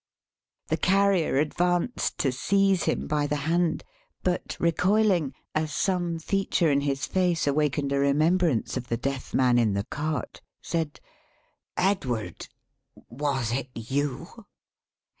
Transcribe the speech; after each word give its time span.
The 0.69 0.77
Carrier 0.77 1.37
advanced 1.37 2.17
to 2.17 2.31
seize 2.31 2.85
him 2.85 3.05
by 3.07 3.27
the 3.27 3.35
hand; 3.45 3.83
but 4.23 4.57
recoiling, 4.59 5.35
as 5.53 5.71
some 5.71 6.17
feature 6.17 6.71
in 6.71 6.81
his 6.81 7.05
face 7.05 7.45
awakened 7.45 7.91
a 7.93 7.99
remembrance 7.99 8.75
of 8.77 8.87
the 8.87 8.97
Deaf 8.97 9.31
Man 9.35 9.59
in 9.59 9.73
the 9.73 9.83
Cart, 9.85 10.41
said: 10.59 10.99
"Edward! 11.77 12.47
Was 13.11 13.51
it 13.51 13.69
you?" 13.75 14.47